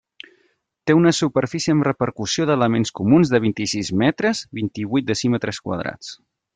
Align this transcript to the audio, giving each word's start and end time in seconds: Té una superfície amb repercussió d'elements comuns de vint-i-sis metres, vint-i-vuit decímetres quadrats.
Té 0.89 0.95
una 0.99 1.11
superfície 1.17 1.75
amb 1.75 1.85
repercussió 1.89 2.49
d'elements 2.51 2.95
comuns 3.03 3.35
de 3.35 3.43
vint-i-sis 3.47 3.95
metres, 4.05 4.45
vint-i-vuit 4.63 5.11
decímetres 5.15 5.65
quadrats. 5.69 6.15